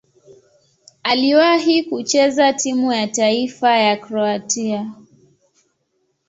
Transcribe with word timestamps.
Aliwahi 1.03 1.83
kucheza 1.83 2.53
timu 2.53 2.93
ya 2.93 3.07
taifa 3.07 3.77
ya 3.77 3.97
Kroatia. 3.97 4.91